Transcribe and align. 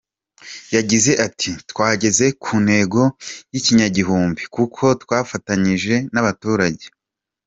Yagize 0.75 1.11
ati 1.27 1.49
“Twageze 1.71 2.25
ku 2.43 2.53
ntego 2.65 3.01
y’ikinyagihumbi 3.51 4.41
kuko 4.55 4.83
twafatanyije 5.03 5.95
n’abaturage. 6.13 6.85